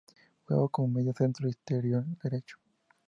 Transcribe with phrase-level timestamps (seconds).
[0.41, 2.57] Jugaba como medio centro e interior derecho.